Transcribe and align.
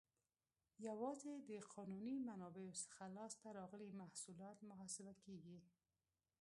یوازې 0.87 1.33
د 1.49 1.51
قانوني 1.73 2.15
منابعو 2.27 2.77
څخه 2.83 3.03
لاس 3.17 3.33
ته 3.41 3.47
راغلي 3.59 3.89
محصولات 4.01 4.57
محاسبه 4.69 5.13
کیږي. 5.23 5.57